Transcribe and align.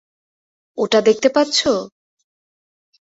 ওটা 0.77 0.99
দেখতে 1.01 1.29
পাচ্ছো? 1.29 1.71